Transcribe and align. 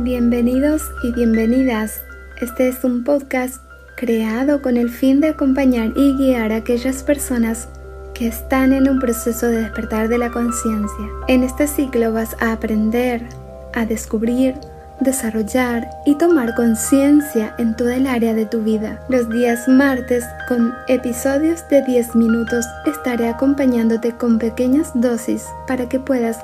Bienvenidos 0.00 0.92
y 1.02 1.10
bienvenidas. 1.10 2.02
Este 2.40 2.68
es 2.68 2.84
un 2.84 3.02
podcast 3.02 3.56
creado 3.96 4.62
con 4.62 4.76
el 4.76 4.90
fin 4.90 5.20
de 5.20 5.30
acompañar 5.30 5.92
y 5.96 6.16
guiar 6.16 6.52
a 6.52 6.56
aquellas 6.58 7.02
personas 7.02 7.66
que 8.14 8.28
están 8.28 8.72
en 8.72 8.88
un 8.88 9.00
proceso 9.00 9.46
de 9.46 9.62
despertar 9.62 10.08
de 10.08 10.18
la 10.18 10.30
conciencia. 10.30 11.04
En 11.26 11.42
este 11.42 11.66
ciclo 11.66 12.12
vas 12.12 12.36
a 12.38 12.52
aprender, 12.52 13.26
a 13.74 13.86
descubrir, 13.86 14.54
desarrollar 15.00 15.90
y 16.06 16.14
tomar 16.14 16.54
conciencia 16.54 17.56
en 17.58 17.74
toda 17.74 17.96
el 17.96 18.06
área 18.06 18.34
de 18.34 18.46
tu 18.46 18.62
vida. 18.62 19.04
Los 19.08 19.28
días 19.30 19.66
martes, 19.66 20.24
con 20.46 20.72
episodios 20.86 21.68
de 21.70 21.82
10 21.82 22.14
minutos, 22.14 22.64
estaré 22.86 23.28
acompañándote 23.28 24.12
con 24.12 24.38
pequeñas 24.38 24.92
dosis 24.94 25.44
para 25.66 25.88
que 25.88 25.98
puedas 25.98 26.38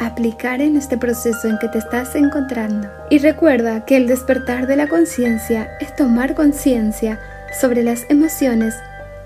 aplicar 0.00 0.60
en 0.60 0.76
este 0.76 0.98
proceso 0.98 1.46
en 1.48 1.58
que 1.58 1.68
te 1.68 1.78
estás 1.78 2.14
encontrando. 2.14 2.88
Y 3.10 3.18
recuerda 3.18 3.84
que 3.84 3.96
el 3.96 4.06
despertar 4.06 4.66
de 4.66 4.76
la 4.76 4.88
conciencia 4.88 5.68
es 5.80 5.94
tomar 5.94 6.34
conciencia 6.34 7.20
sobre 7.60 7.84
las 7.84 8.04
emociones, 8.08 8.74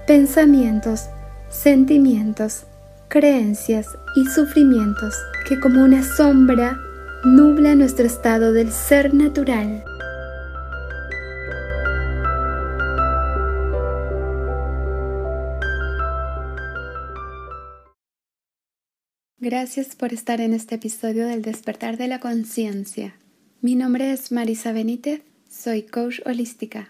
pensamientos, 0.07 1.09
sentimientos, 1.49 2.65
creencias 3.09 3.87
y 4.17 4.27
sufrimientos 4.27 5.15
que 5.49 5.61
como 5.61 5.83
una 5.83 6.03
sombra 6.03 6.77
nubla 7.25 7.75
nuestro 7.75 8.05
estado 8.05 8.53
del 8.53 8.71
ser 8.73 9.15
natural. 9.15 9.85
Gracias 19.45 19.95
por 19.95 20.15
estar 20.15 20.41
en 20.41 20.55
este 20.55 20.77
episodio 20.77 21.27
del 21.27 21.43
despertar 21.43 21.99
de 21.99 22.09
la 22.09 22.19
conciencia. 22.19 23.15
Mi 23.61 23.75
nombre 23.75 24.11
es 24.11 24.33
Marisa 24.33 24.73
Benítez, 24.73 25.21
soy 25.51 25.83
coach 25.83 26.21
holística. 26.25 26.89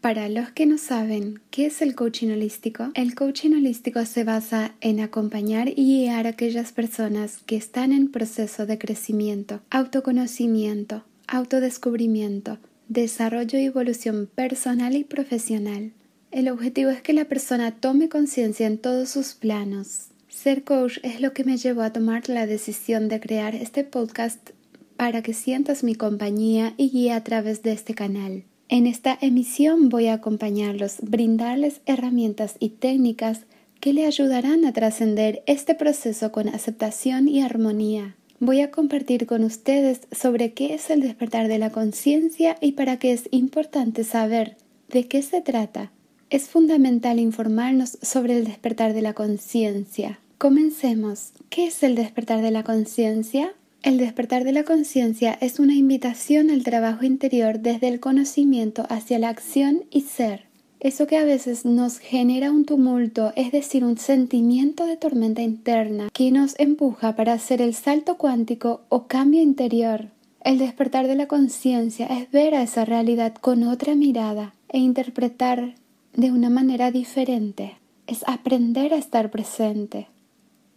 Para 0.00 0.28
los 0.28 0.50
que 0.50 0.64
no 0.64 0.78
saben 0.78 1.40
qué 1.50 1.66
es 1.66 1.82
el 1.82 1.96
coaching 1.96 2.28
holístico, 2.28 2.92
el 2.94 3.16
coaching 3.16 3.50
holístico 3.50 4.06
se 4.06 4.22
basa 4.22 4.76
en 4.80 5.00
acompañar 5.00 5.68
y 5.68 6.04
guiar 6.04 6.28
a 6.28 6.30
aquellas 6.30 6.70
personas 6.70 7.38
que 7.46 7.56
están 7.56 7.90
en 7.90 8.12
proceso 8.12 8.64
de 8.64 8.78
crecimiento, 8.78 9.60
autoconocimiento, 9.68 11.02
autodescubrimiento, 11.26 12.58
desarrollo 12.86 13.58
y 13.58 13.64
evolución 13.64 14.30
personal 14.32 14.94
y 14.94 15.02
profesional. 15.02 15.90
El 16.30 16.48
objetivo 16.48 16.90
es 16.90 17.02
que 17.02 17.12
la 17.12 17.24
persona 17.24 17.72
tome 17.72 18.08
conciencia 18.08 18.68
en 18.68 18.78
todos 18.78 19.08
sus 19.08 19.34
planos. 19.34 20.10
Ser 20.36 20.64
coach 20.64 20.98
es 21.02 21.22
lo 21.22 21.32
que 21.32 21.44
me 21.44 21.56
llevó 21.56 21.80
a 21.80 21.94
tomar 21.94 22.28
la 22.28 22.46
decisión 22.46 23.08
de 23.08 23.20
crear 23.20 23.54
este 23.54 23.84
podcast 23.84 24.50
para 24.98 25.22
que 25.22 25.32
sientas 25.32 25.82
mi 25.82 25.94
compañía 25.94 26.74
y 26.76 26.90
guía 26.90 27.16
a 27.16 27.24
través 27.24 27.62
de 27.62 27.72
este 27.72 27.94
canal. 27.94 28.44
En 28.68 28.86
esta 28.86 29.16
emisión 29.22 29.88
voy 29.88 30.08
a 30.08 30.12
acompañarlos, 30.12 30.98
brindarles 31.00 31.80
herramientas 31.86 32.56
y 32.60 32.68
técnicas 32.68 33.46
que 33.80 33.94
le 33.94 34.04
ayudarán 34.04 34.66
a 34.66 34.74
trascender 34.74 35.42
este 35.46 35.74
proceso 35.74 36.32
con 36.32 36.50
aceptación 36.50 37.28
y 37.28 37.40
armonía. 37.40 38.14
Voy 38.38 38.60
a 38.60 38.70
compartir 38.70 39.24
con 39.24 39.42
ustedes 39.42 40.02
sobre 40.12 40.52
qué 40.52 40.74
es 40.74 40.90
el 40.90 41.00
despertar 41.00 41.48
de 41.48 41.58
la 41.58 41.70
conciencia 41.70 42.58
y 42.60 42.72
para 42.72 42.98
qué 42.98 43.14
es 43.14 43.26
importante 43.30 44.04
saber 44.04 44.58
de 44.90 45.08
qué 45.08 45.22
se 45.22 45.40
trata. 45.40 45.92
Es 46.28 46.46
fundamental 46.48 47.20
informarnos 47.20 47.98
sobre 48.02 48.36
el 48.36 48.44
despertar 48.44 48.92
de 48.92 49.00
la 49.00 49.14
conciencia. 49.14 50.20
Comencemos. 50.38 51.32
¿Qué 51.48 51.68
es 51.68 51.82
el 51.82 51.94
despertar 51.94 52.42
de 52.42 52.50
la 52.50 52.62
conciencia? 52.62 53.54
El 53.82 53.96
despertar 53.96 54.44
de 54.44 54.52
la 54.52 54.64
conciencia 54.64 55.32
es 55.40 55.58
una 55.58 55.72
invitación 55.72 56.50
al 56.50 56.62
trabajo 56.62 57.06
interior 57.06 57.60
desde 57.60 57.88
el 57.88 58.00
conocimiento 58.00 58.84
hacia 58.90 59.18
la 59.18 59.30
acción 59.30 59.84
y 59.90 60.02
ser. 60.02 60.44
Eso 60.78 61.06
que 61.06 61.16
a 61.16 61.24
veces 61.24 61.64
nos 61.64 62.00
genera 62.00 62.50
un 62.50 62.66
tumulto, 62.66 63.32
es 63.34 63.50
decir, 63.50 63.82
un 63.82 63.96
sentimiento 63.96 64.84
de 64.84 64.98
tormenta 64.98 65.40
interna 65.40 66.10
que 66.12 66.30
nos 66.30 66.54
empuja 66.60 67.16
para 67.16 67.32
hacer 67.32 67.62
el 67.62 67.72
salto 67.72 68.18
cuántico 68.18 68.82
o 68.90 69.06
cambio 69.06 69.40
interior. 69.40 70.08
El 70.44 70.58
despertar 70.58 71.06
de 71.06 71.14
la 71.14 71.28
conciencia 71.28 72.08
es 72.08 72.30
ver 72.30 72.54
a 72.54 72.62
esa 72.62 72.84
realidad 72.84 73.34
con 73.36 73.62
otra 73.62 73.94
mirada 73.94 74.52
e 74.68 74.80
interpretar 74.80 75.76
de 76.12 76.30
una 76.30 76.50
manera 76.50 76.90
diferente. 76.90 77.78
Es 78.06 78.22
aprender 78.26 78.92
a 78.92 78.98
estar 78.98 79.30
presente 79.30 80.08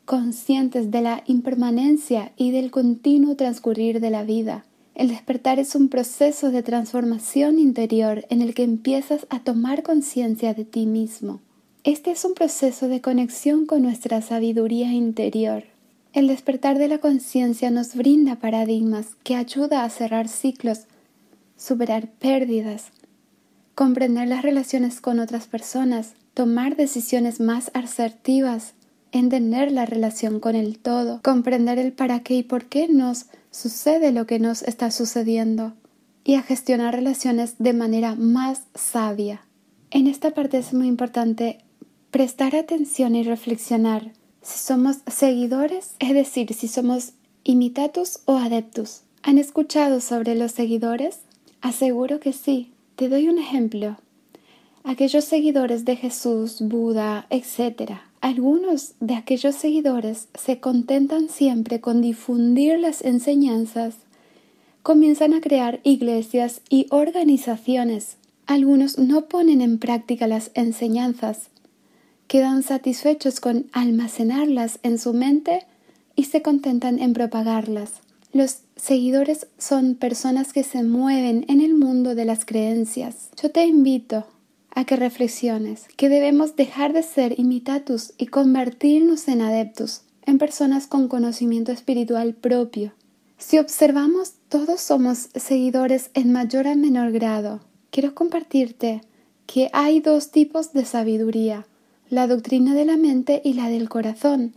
conscientes 0.09 0.89
de 0.89 1.01
la 1.01 1.21
impermanencia 1.27 2.31
y 2.35 2.49
del 2.49 2.71
continuo 2.71 3.35
transcurrir 3.35 3.99
de 3.99 4.09
la 4.09 4.23
vida. 4.23 4.65
El 4.95 5.09
despertar 5.09 5.59
es 5.59 5.75
un 5.75 5.87
proceso 5.87 6.49
de 6.49 6.63
transformación 6.63 7.59
interior 7.59 8.25
en 8.31 8.41
el 8.41 8.55
que 8.55 8.63
empiezas 8.63 9.27
a 9.29 9.41
tomar 9.41 9.83
conciencia 9.83 10.55
de 10.55 10.65
ti 10.65 10.87
mismo. 10.87 11.41
Este 11.83 12.09
es 12.09 12.25
un 12.25 12.33
proceso 12.33 12.87
de 12.87 13.01
conexión 13.01 13.67
con 13.67 13.83
nuestra 13.83 14.23
sabiduría 14.23 14.91
interior. 14.91 15.65
El 16.13 16.27
despertar 16.27 16.79
de 16.79 16.87
la 16.87 16.97
conciencia 16.97 17.69
nos 17.69 17.93
brinda 17.93 18.37
paradigmas 18.37 19.09
que 19.23 19.35
ayuda 19.35 19.83
a 19.83 19.91
cerrar 19.91 20.27
ciclos, 20.27 20.85
superar 21.55 22.07
pérdidas, 22.07 22.87
comprender 23.75 24.27
las 24.27 24.41
relaciones 24.41 25.01
con 25.01 25.19
otras 25.19 25.45
personas, 25.45 26.13
tomar 26.33 26.75
decisiones 26.75 27.39
más 27.39 27.69
asertivas, 27.75 28.73
entender 29.11 29.71
la 29.71 29.85
relación 29.85 30.39
con 30.39 30.55
el 30.55 30.79
todo, 30.79 31.21
comprender 31.23 31.79
el 31.79 31.93
para 31.93 32.21
qué 32.21 32.35
y 32.35 32.43
por 32.43 32.65
qué 32.65 32.87
nos 32.87 33.25
sucede 33.51 34.11
lo 34.11 34.25
que 34.25 34.39
nos 34.39 34.61
está 34.61 34.91
sucediendo 34.91 35.73
y 36.23 36.35
a 36.35 36.43
gestionar 36.43 36.95
relaciones 36.95 37.55
de 37.57 37.73
manera 37.73 38.15
más 38.15 38.63
sabia. 38.75 39.41
En 39.91 40.07
esta 40.07 40.31
parte 40.31 40.57
es 40.59 40.73
muy 40.73 40.87
importante 40.87 41.59
prestar 42.11 42.55
atención 42.55 43.15
y 43.15 43.23
reflexionar 43.23 44.11
si 44.41 44.59
somos 44.59 44.97
seguidores, 45.07 45.95
es 45.99 46.13
decir, 46.13 46.53
si 46.53 46.67
somos 46.67 47.13
imitatus 47.43 48.19
o 48.25 48.37
adeptus. 48.37 49.01
¿Han 49.23 49.37
escuchado 49.37 49.99
sobre 50.01 50.35
los 50.35 50.51
seguidores? 50.51 51.19
Aseguro 51.61 52.19
que 52.19 52.33
sí. 52.33 52.71
Te 52.95 53.09
doy 53.09 53.27
un 53.27 53.37
ejemplo. 53.37 53.97
Aquellos 54.83 55.25
seguidores 55.25 55.85
de 55.85 55.95
Jesús, 55.95 56.57
Buda, 56.61 57.27
etc., 57.29 57.99
algunos 58.21 58.93
de 58.99 59.15
aquellos 59.15 59.55
seguidores 59.55 60.27
se 60.35 60.59
contentan 60.59 61.29
siempre 61.29 61.79
con 61.79 62.01
difundir 62.01 62.79
las 62.79 63.01
enseñanzas, 63.01 63.95
comienzan 64.83 65.33
a 65.33 65.41
crear 65.41 65.79
iglesias 65.83 66.61
y 66.69 66.87
organizaciones. 66.89 68.17
Algunos 68.45 68.97
no 68.97 69.25
ponen 69.25 69.61
en 69.61 69.79
práctica 69.79 70.27
las 70.27 70.51
enseñanzas, 70.53 71.49
quedan 72.27 72.63
satisfechos 72.63 73.39
con 73.39 73.67
almacenarlas 73.71 74.79
en 74.83 74.99
su 74.99 75.13
mente 75.13 75.65
y 76.15 76.25
se 76.25 76.41
contentan 76.41 76.99
en 76.99 77.13
propagarlas. 77.13 78.01
Los 78.33 78.59
seguidores 78.75 79.47
son 79.57 79.95
personas 79.95 80.53
que 80.53 80.63
se 80.63 80.83
mueven 80.83 81.45
en 81.47 81.61
el 81.61 81.73
mundo 81.73 82.15
de 82.15 82.25
las 82.25 82.45
creencias. 82.45 83.29
Yo 83.41 83.49
te 83.49 83.65
invito 83.65 84.25
a 84.75 84.85
que 84.85 84.95
reflexiones 84.95 85.87
que 85.97 86.09
debemos 86.09 86.55
dejar 86.55 86.93
de 86.93 87.03
ser 87.03 87.39
imitatus 87.39 88.13
y 88.17 88.27
convertirnos 88.27 89.27
en 89.27 89.41
adeptos, 89.41 90.03
en 90.25 90.37
personas 90.37 90.87
con 90.87 91.07
conocimiento 91.07 91.71
espiritual 91.71 92.33
propio. 92.33 92.93
Si 93.37 93.57
observamos, 93.57 94.33
todos 94.49 94.81
somos 94.81 95.29
seguidores 95.33 96.11
en 96.13 96.31
mayor 96.31 96.67
o 96.67 96.75
menor 96.75 97.11
grado. 97.11 97.61
Quiero 97.89 98.13
compartirte 98.13 99.01
que 99.47 99.69
hay 99.73 99.99
dos 99.99 100.29
tipos 100.29 100.73
de 100.73 100.85
sabiduría, 100.85 101.65
la 102.09 102.27
doctrina 102.27 102.75
de 102.75 102.85
la 102.85 102.97
mente 102.97 103.41
y 103.43 103.53
la 103.53 103.69
del 103.69 103.89
corazón. 103.89 104.53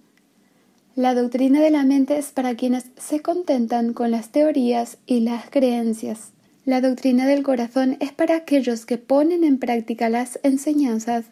La 0.94 1.14
doctrina 1.14 1.60
de 1.60 1.70
la 1.70 1.84
mente 1.84 2.18
es 2.18 2.32
para 2.32 2.54
quienes 2.54 2.84
se 2.98 3.20
contentan 3.20 3.94
con 3.94 4.10
las 4.10 4.30
teorías 4.30 4.98
y 5.06 5.20
las 5.20 5.48
creencias. 5.48 6.32
La 6.64 6.80
doctrina 6.80 7.26
del 7.26 7.42
corazón 7.42 7.96
es 7.98 8.12
para 8.12 8.36
aquellos 8.36 8.86
que 8.86 8.96
ponen 8.96 9.42
en 9.42 9.58
práctica 9.58 10.08
las 10.08 10.38
enseñanzas 10.44 11.24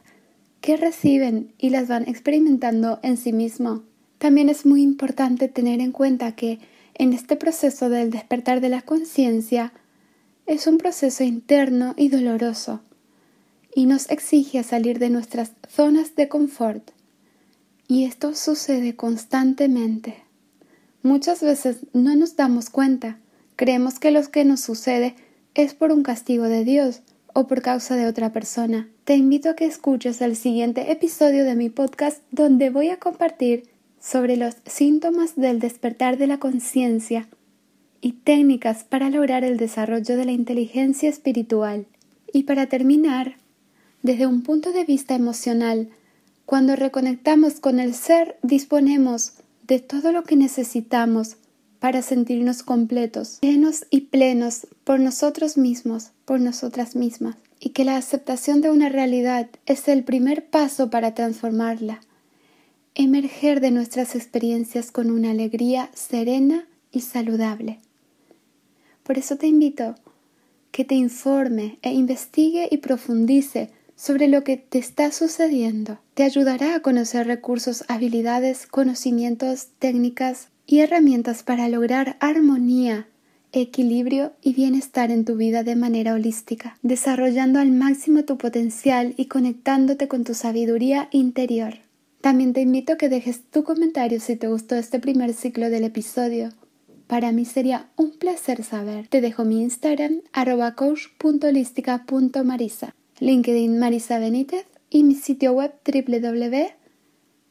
que 0.60 0.76
reciben 0.76 1.52
y 1.56 1.70
las 1.70 1.86
van 1.86 2.08
experimentando 2.08 2.98
en 3.04 3.16
sí 3.16 3.32
mismo. 3.32 3.84
También 4.18 4.48
es 4.48 4.66
muy 4.66 4.82
importante 4.82 5.46
tener 5.46 5.80
en 5.80 5.92
cuenta 5.92 6.34
que 6.34 6.58
en 6.94 7.12
este 7.12 7.36
proceso 7.36 7.88
del 7.88 8.10
despertar 8.10 8.60
de 8.60 8.70
la 8.70 8.82
conciencia 8.82 9.72
es 10.46 10.66
un 10.66 10.78
proceso 10.78 11.22
interno 11.22 11.94
y 11.96 12.08
doloroso 12.08 12.80
y 13.72 13.86
nos 13.86 14.10
exige 14.10 14.64
salir 14.64 14.98
de 14.98 15.10
nuestras 15.10 15.52
zonas 15.68 16.16
de 16.16 16.28
confort. 16.28 16.90
Y 17.86 18.04
esto 18.04 18.34
sucede 18.34 18.96
constantemente. 18.96 20.16
Muchas 21.04 21.40
veces 21.40 21.86
no 21.92 22.16
nos 22.16 22.34
damos 22.34 22.68
cuenta 22.68 23.20
Creemos 23.60 23.98
que 23.98 24.10
lo 24.10 24.22
que 24.22 24.46
nos 24.46 24.60
sucede 24.60 25.14
es 25.52 25.74
por 25.74 25.92
un 25.92 26.02
castigo 26.02 26.44
de 26.44 26.64
Dios 26.64 27.02
o 27.34 27.46
por 27.46 27.60
causa 27.60 27.94
de 27.94 28.06
otra 28.06 28.32
persona. 28.32 28.88
Te 29.04 29.16
invito 29.16 29.50
a 29.50 29.54
que 29.54 29.66
escuches 29.66 30.22
el 30.22 30.34
siguiente 30.34 30.90
episodio 30.90 31.44
de 31.44 31.54
mi 31.54 31.68
podcast 31.68 32.22
donde 32.30 32.70
voy 32.70 32.88
a 32.88 32.96
compartir 32.96 33.64
sobre 34.00 34.38
los 34.38 34.56
síntomas 34.64 35.36
del 35.36 35.58
despertar 35.58 36.16
de 36.16 36.26
la 36.26 36.38
conciencia 36.38 37.28
y 38.00 38.12
técnicas 38.12 38.82
para 38.82 39.10
lograr 39.10 39.44
el 39.44 39.58
desarrollo 39.58 40.16
de 40.16 40.24
la 40.24 40.32
inteligencia 40.32 41.10
espiritual. 41.10 41.84
Y 42.32 42.44
para 42.44 42.64
terminar, 42.64 43.36
desde 44.02 44.26
un 44.26 44.42
punto 44.42 44.72
de 44.72 44.86
vista 44.86 45.14
emocional, 45.14 45.90
cuando 46.46 46.76
reconectamos 46.76 47.60
con 47.60 47.78
el 47.78 47.92
ser, 47.92 48.38
disponemos 48.42 49.34
de 49.66 49.80
todo 49.80 50.12
lo 50.12 50.24
que 50.24 50.36
necesitamos 50.36 51.36
para 51.80 52.02
sentirnos 52.02 52.62
completos, 52.62 53.38
llenos 53.40 53.86
y 53.90 54.02
plenos 54.02 54.68
por 54.84 55.00
nosotros 55.00 55.56
mismos, 55.56 56.10
por 56.26 56.38
nosotras 56.38 56.94
mismas, 56.94 57.36
y 57.58 57.70
que 57.70 57.84
la 57.84 57.96
aceptación 57.96 58.60
de 58.60 58.70
una 58.70 58.88
realidad 58.88 59.48
es 59.66 59.88
el 59.88 60.04
primer 60.04 60.46
paso 60.46 60.90
para 60.90 61.14
transformarla, 61.14 62.00
emerger 62.94 63.60
de 63.60 63.70
nuestras 63.70 64.14
experiencias 64.14 64.92
con 64.92 65.10
una 65.10 65.30
alegría 65.30 65.90
serena 65.94 66.66
y 66.92 67.00
saludable. 67.00 67.78
Por 69.02 69.18
eso 69.18 69.36
te 69.36 69.46
invito 69.46 69.94
que 70.70 70.84
te 70.84 70.94
informe 70.94 71.78
e 71.82 71.92
investigue 71.92 72.68
y 72.70 72.78
profundice 72.78 73.70
sobre 73.96 74.28
lo 74.28 74.44
que 74.44 74.56
te 74.56 74.78
está 74.78 75.12
sucediendo. 75.12 75.98
Te 76.14 76.22
ayudará 76.22 76.74
a 76.74 76.80
conocer 76.80 77.26
recursos, 77.26 77.84
habilidades, 77.88 78.66
conocimientos, 78.66 79.68
técnicas 79.78 80.48
y 80.70 80.80
herramientas 80.80 81.42
para 81.42 81.68
lograr 81.68 82.16
armonía, 82.20 83.08
equilibrio 83.50 84.34
y 84.40 84.54
bienestar 84.54 85.10
en 85.10 85.24
tu 85.24 85.34
vida 85.34 85.64
de 85.64 85.74
manera 85.74 86.14
holística, 86.14 86.78
desarrollando 86.82 87.58
al 87.58 87.72
máximo 87.72 88.24
tu 88.24 88.38
potencial 88.38 89.14
y 89.16 89.26
conectándote 89.26 90.06
con 90.06 90.22
tu 90.22 90.34
sabiduría 90.34 91.08
interior. 91.10 91.78
También 92.20 92.52
te 92.52 92.60
invito 92.60 92.92
a 92.92 92.96
que 92.96 93.08
dejes 93.08 93.42
tu 93.50 93.64
comentario 93.64 94.20
si 94.20 94.36
te 94.36 94.46
gustó 94.46 94.76
este 94.76 95.00
primer 95.00 95.34
ciclo 95.34 95.70
del 95.70 95.82
episodio. 95.82 96.50
Para 97.08 97.32
mí 97.32 97.46
sería 97.46 97.88
un 97.96 98.12
placer 98.12 98.62
saber. 98.62 99.08
Te 99.08 99.20
dejo 99.20 99.44
mi 99.44 99.62
Instagram 99.62 100.20
coach.holística.marisa. 100.76 102.94
LinkedIn 103.18 103.76
Marisa 103.76 104.20
Benítez 104.20 104.66
y 104.88 105.02
mi 105.02 105.16
sitio 105.16 105.50
web 105.50 105.72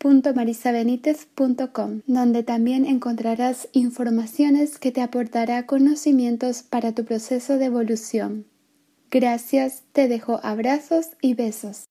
www.marisabenitez.com, 0.02 2.02
donde 2.08 2.44
también 2.44 2.86
encontrarás 2.86 3.68
informaciones 3.74 4.80
que 4.80 4.92
te 4.92 5.02
aportará 5.02 5.66
conocimientos 5.66 6.64
para 6.64 6.94
tu 6.94 7.06
proceso 7.06 7.58
de 7.58 7.66
evolución. 7.66 8.46
Gracias, 9.12 9.84
te 9.92 10.08
dejo 10.08 10.40
abrazos 10.44 11.10
y 11.22 11.34
besos. 11.34 11.89